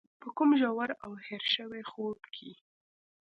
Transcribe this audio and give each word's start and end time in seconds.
په 0.21 0.27
کوم 0.37 0.49
ژور 0.61 0.89
او 1.03 1.11
هېر 1.25 1.43
شوي 1.55 1.83
خوب 1.89 2.19
کې. 2.35 2.51